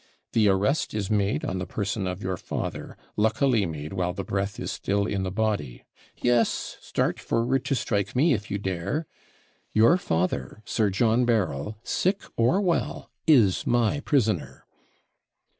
The 0.33 0.47
arrest 0.47 0.95
is 0.95 1.11
made 1.11 1.45
on 1.45 1.59
the 1.59 1.67
person 1.67 2.07
of 2.07 2.23
your 2.23 2.35
father, 2.35 2.97
luckily 3.15 3.67
made 3.67 3.93
while 3.93 4.13
the 4.13 4.23
breath 4.23 4.59
is 4.59 4.71
still 4.71 5.05
in 5.05 5.21
the 5.21 5.29
body. 5.29 5.83
Yes 6.17 6.77
start 6.81 7.19
forward 7.19 7.63
to 7.65 7.75
strike 7.75 8.15
me, 8.15 8.33
if 8.33 8.49
you 8.49 8.57
dare 8.57 9.05
your 9.73 9.97
father, 9.97 10.63
Sir 10.65 10.89
John 10.89 11.23
Berryl, 11.23 11.75
sick 11.83 12.23
or 12.35 12.59
well, 12.61 13.11
is 13.27 13.67
my 13.67 13.99
prisoner.' 13.99 14.65